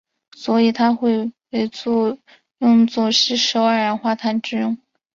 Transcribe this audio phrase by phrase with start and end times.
[0.35, 1.69] 所以它会被
[2.57, 4.75] 用作吸收二氧化碳之用。